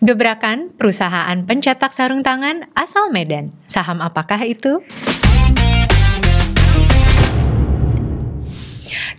[0.00, 3.52] Gebrakan perusahaan pencetak sarung tangan asal Medan.
[3.68, 4.80] Saham apakah itu?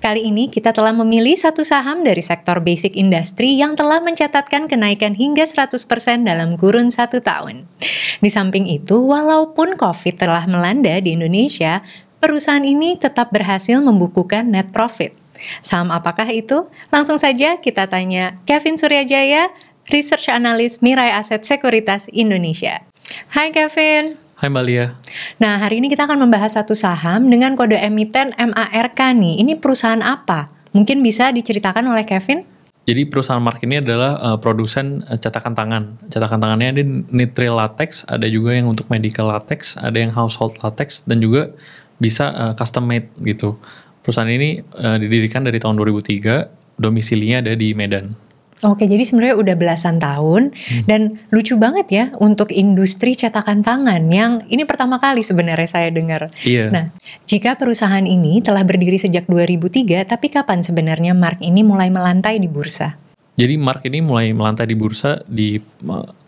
[0.01, 5.13] Kali ini kita telah memilih satu saham dari sektor basic industry yang telah mencatatkan kenaikan
[5.13, 5.85] hingga 100%
[6.25, 7.69] dalam kurun satu tahun.
[8.17, 11.85] Di samping itu, walaupun COVID telah melanda di Indonesia,
[12.17, 15.13] perusahaan ini tetap berhasil membukukan net profit.
[15.61, 16.69] Saham apakah itu?
[16.89, 19.49] Langsung saja kita tanya Kevin Suryajaya,
[19.89, 22.85] Research Analyst Mirai Aset Sekuritas Indonesia.
[23.33, 24.21] Hai Kevin.
[24.37, 24.93] Hai Mbak Lia.
[25.41, 29.41] Nah, hari ini kita akan membahas satu saham dengan kode emiten MARK nih.
[29.41, 30.45] Ini perusahaan apa?
[30.77, 32.45] Mungkin bisa diceritakan oleh Kevin?
[32.85, 35.83] Jadi perusahaan Mark ini adalah uh, produsen uh, cetakan tangan.
[36.09, 41.05] Cetakan tangannya ada nitril latex, ada juga yang untuk medical latex, ada yang household latex,
[41.05, 41.53] dan juga
[42.01, 43.61] bisa uh, custom made gitu.
[44.01, 48.17] Perusahaan ini uh, didirikan dari tahun 2003, domisilinya ada di Medan.
[48.61, 50.85] Oke, jadi sebenarnya udah belasan tahun hmm.
[50.85, 56.29] dan lucu banget ya untuk industri cetakan tangan yang ini pertama kali sebenarnya saya dengar.
[56.45, 56.69] Iya.
[56.69, 56.85] Nah,
[57.25, 62.45] jika perusahaan ini telah berdiri sejak 2003, tapi kapan sebenarnya Mark ini mulai melantai di
[62.45, 63.01] bursa?
[63.41, 65.57] Jadi Mark ini mulai melantai di bursa di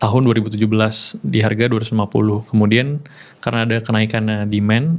[0.02, 0.58] tahun 2017
[1.22, 2.50] di harga 250.
[2.50, 2.98] Kemudian
[3.38, 4.98] karena ada kenaikan uh, demand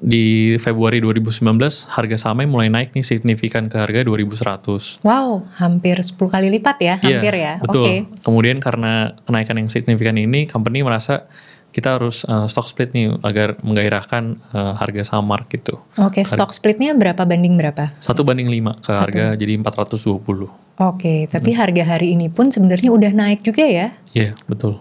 [0.00, 1.42] di Februari 2019
[1.90, 5.04] harga sahamnya mulai naik nih signifikan ke harga 2100.
[5.06, 7.54] Wow, hampir 10 kali lipat ya, iya, hampir ya.
[7.62, 7.84] Betul.
[7.86, 7.98] Okay.
[8.22, 11.28] Kemudian karena kenaikan yang signifikan ini, company merasa
[11.74, 15.82] kita harus uh, stock split nih agar menggairahkan uh, harga saham mark gitu.
[15.98, 17.98] Oke, okay, stock splitnya berapa banding berapa?
[17.98, 19.10] Satu banding lima ke Satu.
[19.10, 19.98] harga jadi 420.
[20.14, 21.58] Oke, okay, tapi hmm.
[21.58, 23.90] harga hari ini pun sebenarnya udah naik juga ya?
[24.14, 24.78] Iya, yeah, betul.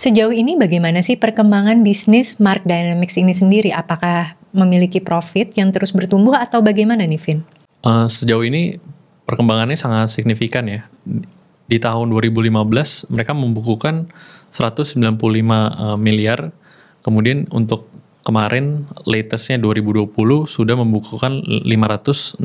[0.00, 3.72] Sejauh ini bagaimana sih perkembangan bisnis Mark Dynamics ini sendiri?
[3.72, 7.40] Apakah memiliki profit yang terus bertumbuh atau bagaimana nih Vin?
[7.80, 8.76] Uh, sejauh ini
[9.24, 10.86] perkembangannya sangat signifikan ya.
[11.70, 14.10] Di tahun 2015 mereka membukukan
[14.50, 16.50] 195 uh, miliar.
[17.00, 17.88] Kemudian untuk
[18.26, 20.12] kemarin latestnya 2020
[20.44, 22.42] sudah membukukan 565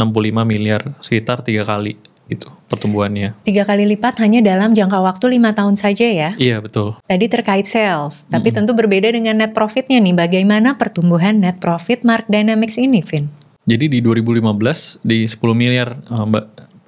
[0.47, 3.37] miliar sekitar tiga kali itu pertumbuhannya.
[3.45, 6.29] Tiga kali lipat hanya dalam jangka waktu lima tahun saja ya?
[6.35, 6.97] Iya betul.
[7.05, 8.57] Tadi terkait sales, tapi mm -hmm.
[8.65, 10.17] tentu berbeda dengan net profitnya nih.
[10.17, 13.29] Bagaimana pertumbuhan net profit Mark Dynamics ini, Vin?
[13.65, 16.45] Jadi di 2015 di 10 miliar, uh, Mbak.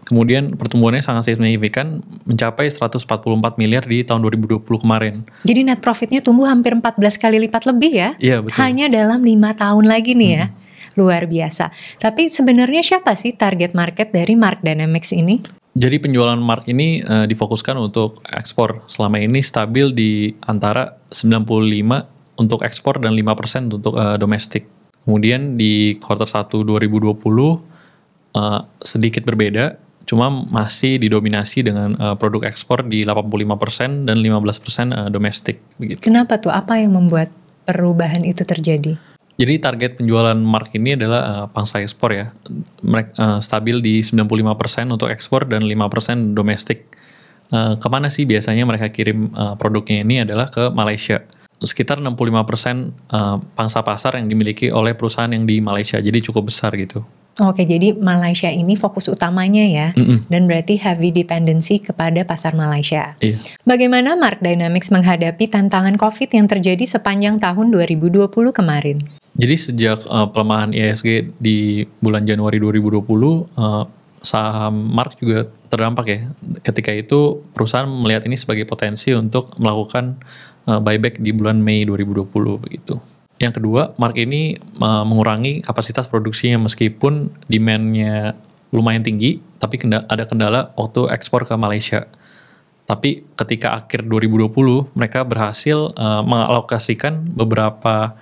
[0.08, 5.28] Kemudian pertumbuhannya sangat signifikan mencapai 144 miliar di tahun 2020 kemarin.
[5.44, 8.10] Jadi net profitnya tumbuh hampir 14 kali lipat lebih ya?
[8.16, 8.56] Iya betul.
[8.56, 10.40] Hanya dalam lima tahun lagi nih hmm.
[10.40, 10.48] ya
[10.98, 11.72] luar biasa.
[12.02, 15.40] Tapi sebenarnya siapa sih target market dari Mark Dynamics ini?
[15.78, 18.82] Jadi penjualan Mark ini uh, difokuskan untuk ekspor.
[18.90, 24.66] Selama ini stabil di antara 95 untuk ekspor dan 5% untuk uh, domestik.
[25.06, 29.78] Kemudian di quarter 1 2020 uh, sedikit berbeda,
[30.10, 36.02] cuma masih didominasi dengan uh, produk ekspor di 85% dan 15% uh, domestik begitu.
[36.02, 36.50] Kenapa tuh?
[36.50, 37.30] Apa yang membuat
[37.70, 38.98] perubahan itu terjadi?
[39.38, 42.34] Jadi target penjualan Mark ini adalah uh, pangsa ekspor ya.
[42.82, 44.34] Mereka uh, stabil di 95%
[44.90, 46.90] untuk ekspor dan 5% domestik.
[47.48, 51.22] Uh, ke mana sih biasanya mereka kirim uh, produknya ini adalah ke Malaysia.
[51.62, 52.10] Sekitar 65%
[53.14, 56.02] uh, pangsa pasar yang dimiliki oleh perusahaan yang di Malaysia.
[56.02, 57.06] Jadi cukup besar gitu.
[57.38, 60.20] Oke, jadi Malaysia ini fokus utamanya ya, mm -mm.
[60.26, 63.14] dan berarti heavy dependency kepada pasar Malaysia.
[63.22, 63.38] Iya.
[63.62, 68.98] Bagaimana Mark Dynamics menghadapi tantangan COVID yang terjadi sepanjang tahun 2020 kemarin?
[69.38, 73.86] Jadi sejak uh, pelemahan ISG di bulan Januari 2020, uh,
[74.26, 76.20] saham Mark juga terdampak ya.
[76.66, 80.18] Ketika itu perusahaan melihat ini sebagai potensi untuk melakukan
[80.66, 82.26] uh, buyback di bulan Mei 2020
[82.58, 82.98] begitu.
[83.38, 88.34] Yang kedua, Mark ini uh, mengurangi kapasitas produksinya meskipun demand-nya
[88.74, 92.10] lumayan tinggi, tapi kendala, ada kendala waktu ekspor ke Malaysia.
[92.90, 98.18] Tapi ketika akhir 2020, mereka berhasil uh, mengalokasikan beberapa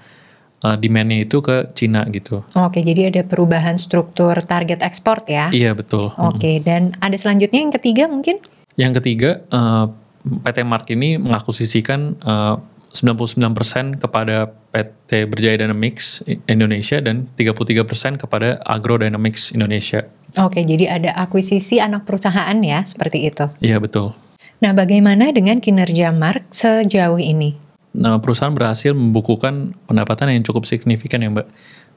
[0.65, 2.41] uh, demand-nya itu ke Cina gitu.
[2.57, 5.53] Oke, jadi ada perubahan struktur target ekspor ya?
[5.53, 6.09] Iya betul.
[6.17, 8.41] Oke, dan ada selanjutnya yang ketiga mungkin?
[8.75, 9.93] Yang ketiga, uh,
[10.25, 12.57] PT Mark ini mengakuisisikan uh,
[12.95, 20.07] 99% kepada PT Berjaya Dynamics Indonesia dan 33% kepada Agro Dynamics Indonesia.
[20.39, 23.45] Oke, jadi ada akuisisi anak perusahaan ya, seperti itu.
[23.59, 24.15] Iya, betul.
[24.63, 27.64] Nah, bagaimana dengan kinerja Mark sejauh ini?
[27.95, 31.47] Nah, perusahaan berhasil membukukan pendapatan yang cukup signifikan ya, Mbak.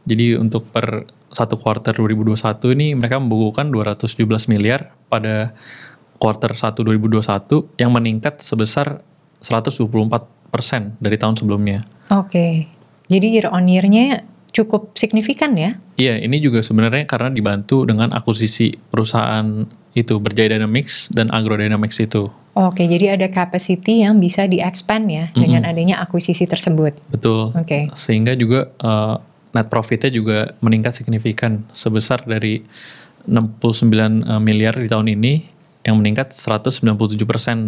[0.09, 5.53] Jadi untuk per satu kuartal 2021 ini mereka membukukan 217 miliar pada
[6.17, 9.05] kuartal 1 2021 yang meningkat sebesar
[9.45, 9.85] 124
[10.49, 11.85] persen dari tahun sebelumnya.
[12.09, 12.53] Oke, okay.
[13.13, 15.77] jadi year on year-nya cukup signifikan ya?
[16.01, 22.01] Iya, ini juga sebenarnya karena dibantu dengan akuisisi perusahaan itu Berjaya Dynamics dan Agro Dynamics
[22.01, 22.33] itu.
[22.59, 25.39] Oke, jadi ada capacity yang bisa di-expand ya Mm-mm.
[25.39, 26.91] dengan adanya akuisisi tersebut.
[27.07, 27.55] Betul.
[27.55, 27.87] Oke.
[27.95, 29.15] Sehingga juga eh,
[29.55, 32.67] net profitnya juga meningkat signifikan sebesar dari
[33.31, 35.55] 69 eh, miliar di tahun ini
[35.87, 36.83] yang meningkat 197%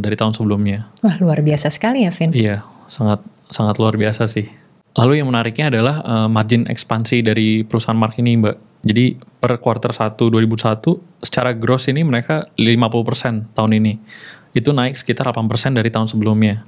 [0.03, 0.91] dari tahun sebelumnya.
[1.07, 2.35] Wah, luar biasa sekali ya, Vin.
[2.35, 4.51] Iya, sangat sangat luar biasa sih.
[4.99, 8.57] Lalu yang menariknya adalah eh, margin ekspansi dari perusahaan Mark ini, Mbak.
[8.81, 13.93] Jadi per quarter 1 2001 secara gross ini mereka 50% tahun ini.
[14.57, 16.67] Itu naik sekitar 8% dari tahun sebelumnya.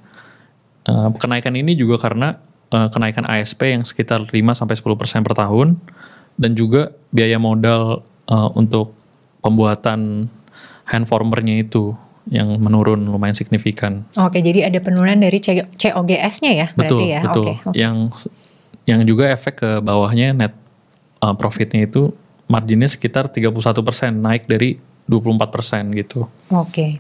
[0.87, 2.39] Eh, kenaikan ini juga karena
[2.71, 5.79] eh, kenaikan ASP yang sekitar 5 sampai 10% per tahun
[6.39, 8.95] dan juga biaya modal eh, untuk
[9.43, 10.31] pembuatan
[10.87, 11.95] hand formernya itu
[12.31, 14.07] yang menurun lumayan signifikan.
[14.15, 17.21] Oke, jadi ada penurunan dari COGS-nya ya, berarti Betul, ya.
[17.27, 17.43] betul.
[17.43, 17.75] Oke, oke.
[17.75, 17.97] Yang
[18.87, 20.55] yang juga efek ke bawahnya net
[21.23, 22.15] uh, profitnya itu
[22.47, 23.63] marginnya sekitar 31%
[24.15, 26.31] naik dari 24% gitu.
[26.51, 26.99] Oke.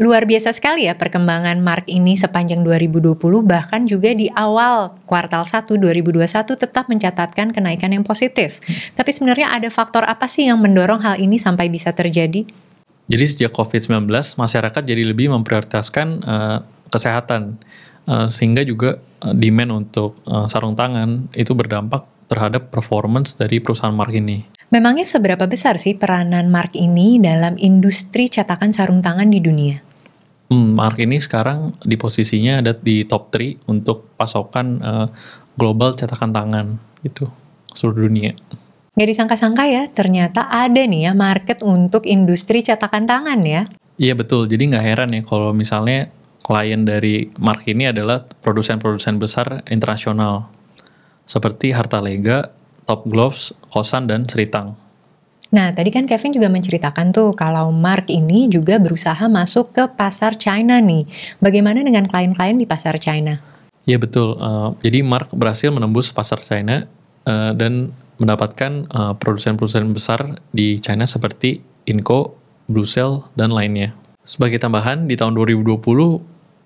[0.00, 5.68] Luar biasa sekali ya perkembangan Mark ini sepanjang 2020 bahkan juga di awal kuartal 1
[5.68, 6.24] 2021
[6.56, 8.64] tetap mencatatkan kenaikan yang positif.
[8.96, 12.48] Tapi sebenarnya ada faktor apa sih yang mendorong hal ini sampai bisa terjadi?
[13.10, 14.08] Jadi sejak COVID-19
[14.40, 17.60] masyarakat jadi lebih memprioritaskan uh, kesehatan
[18.02, 23.94] Uh, sehingga juga uh, demand untuk uh, sarung tangan itu berdampak terhadap performance dari perusahaan
[23.94, 24.42] Mark ini.
[24.72, 29.84] Memangnya seberapa besar sih peranan Mark ini dalam industri cetakan sarung tangan di dunia?
[30.48, 35.06] Hmm, Mark ini sekarang di posisinya ada di top 3 untuk pasokan uh,
[35.60, 36.66] global cetakan tangan
[37.04, 37.28] gitu
[37.76, 38.32] seluruh dunia.
[38.96, 43.68] Nggak disangka-sangka ya, ternyata ada nih ya market untuk industri cetakan tangan ya.
[44.00, 46.08] Iya betul, jadi nggak heran ya kalau misalnya
[46.40, 50.48] klien dari Mark ini adalah produsen-produsen besar internasional
[51.28, 54.78] seperti Harta Lega, Top Gloves, Kosan, dan Seritang.
[55.52, 60.40] Nah, tadi kan Kevin juga menceritakan tuh kalau Mark ini juga berusaha masuk ke pasar
[60.40, 61.04] China nih.
[61.44, 63.36] Bagaimana dengan klien-klien di pasar China?
[63.84, 66.88] Iya betul, Uh, jadi Mark berhasil menembus pasar China
[67.28, 72.38] uh, dan mendapatkan uh, produsen-produsen besar di China seperti Inco,
[72.70, 73.92] Blue Cell, dan lainnya.
[74.22, 75.82] Sebagai tambahan, di tahun 2020,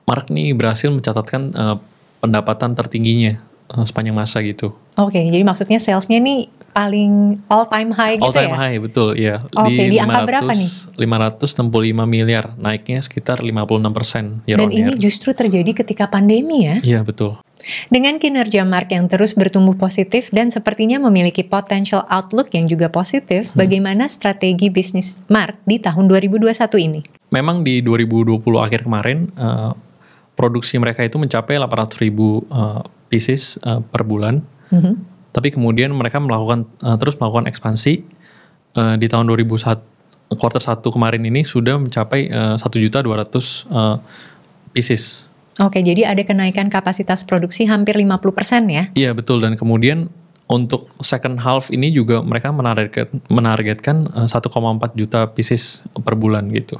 [0.07, 1.77] Mark nih berhasil mencatatkan uh,
[2.21, 4.75] pendapatan tertingginya uh, sepanjang masa gitu.
[4.97, 8.57] Oke, jadi maksudnya salesnya nih paling all time high gitu All time ya?
[8.57, 9.45] high, betul, ya.
[9.53, 10.71] Oke, di angka berapa nih?
[10.97, 11.69] 565
[12.05, 15.01] miliar, naiknya sekitar 56% year Dan on ini year.
[15.01, 16.77] justru terjadi ketika pandemi ya.
[16.81, 17.37] Iya, betul.
[17.91, 23.51] Dengan kinerja Mark yang terus bertumbuh positif dan sepertinya memiliki potential outlook yang juga positif,
[23.51, 23.65] Hmm.
[23.65, 27.01] bagaimana strategi bisnis Mark di tahun 2021 ini?
[27.29, 29.73] Memang di 2020 akhir kemarin, eh,
[30.33, 34.43] produksi mereka itu mencapai 800 ribu eh, pieces eh, per bulan.
[34.70, 35.17] Mhm.
[35.32, 38.17] Tapi kemudian mereka melakukan eh, terus melakukan ekspansi
[38.76, 43.08] Eh, di tahun 2001 quarter 1 kemarin ini sudah mencapai eh, 1.200
[43.73, 43.97] eh,
[44.76, 45.32] pieces.
[45.56, 48.93] Oke, jadi ada kenaikan kapasitas produksi hampir 50% ya?
[48.93, 50.12] Iya betul dan kemudian
[50.44, 56.76] untuk second half ini juga mereka menargetkan menargetkan eh, 1,4 juta pieces per bulan gitu.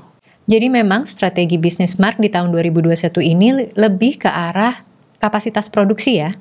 [0.46, 2.93] Jadi memang strategi bisnis Mark di tahun 2021
[3.25, 4.84] ini lebih ke arah
[5.18, 6.34] kapasitas produksi ya?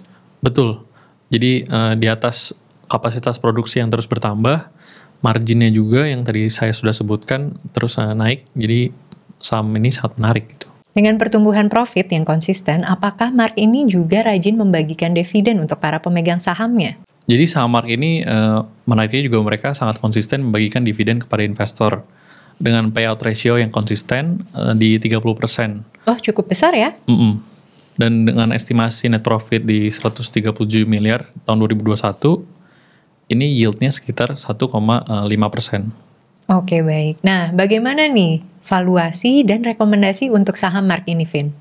[0.43, 0.83] Betul.
[1.29, 2.53] Jadi eh, di atas
[2.85, 4.69] kapasitas produksi yang terus bertambah,
[5.25, 8.45] marginnya juga yang tadi saya sudah sebutkan terus eh, naik.
[8.53, 8.93] Jadi
[9.41, 10.67] saham ini sangat menarik gitu.
[10.95, 16.39] Dengan pertumbuhan profit yang konsisten, apakah Mark ini juga rajin membagikan dividen untuk para pemegang
[16.39, 16.95] sahamnya?
[17.27, 22.05] Jadi saham Mark ini eh, menariknya juga mereka sangat konsisten membagikan dividen kepada investor
[22.55, 26.07] dengan payout ratio yang konsisten eh, di 30%.
[26.07, 26.95] Oh, cukup besar ya?
[27.09, 27.54] Mm-mm.
[27.95, 30.51] Dan dengan estimasi net profit di 137
[30.83, 32.43] miliar tahun 2021,
[33.31, 35.07] ini yieldnya sekitar 1,5
[35.47, 35.95] persen.
[36.45, 37.23] Oke, baik.
[37.25, 41.55] Nah, bagaimana nih valuasi dan rekomendasi untuk saham Mark ini, Vin?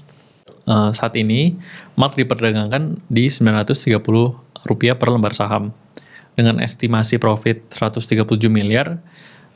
[0.65, 1.57] Eh, saat ini,
[1.95, 5.77] Mark diperdagangkan di 930 rupiah per lembar saham.
[6.35, 8.99] Dengan estimasi profit 137 miliar,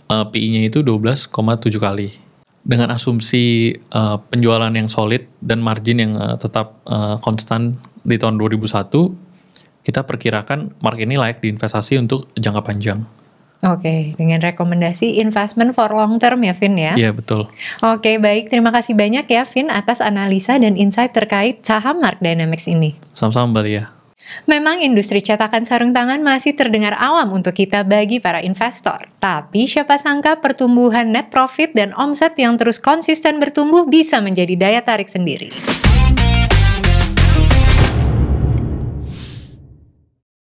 [0.08, 2.27] eh, PI-nya itu 12,7 kali.
[2.62, 8.36] Dengan asumsi eh, penjualan yang solid dan margin yang eh, tetap eh, konstan di tahun
[8.36, 8.88] 2001,
[9.84, 13.08] kita perkirakan Mark ini layak diinvestasi untuk jangka panjang.
[13.58, 16.94] Oke, dengan rekomendasi investment for long term ya, Vin ya?
[16.94, 17.50] Iya, betul.
[17.82, 18.54] Oke, baik.
[18.54, 22.94] Terima kasih banyak ya, Vin, atas analisa dan insight terkait saham Mark Dynamics ini.
[23.18, 23.97] Sama-sama, Mbak Lia.
[24.47, 29.08] Memang industri cetakan sarung tangan masih terdengar awam untuk kita bagi para investor.
[29.18, 34.80] Tapi siapa sangka pertumbuhan net profit dan omset yang terus konsisten bertumbuh bisa menjadi daya
[34.85, 35.88] tarik sendiri.